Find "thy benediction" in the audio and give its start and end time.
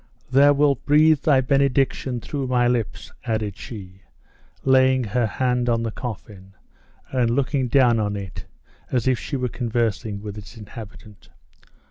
1.19-2.21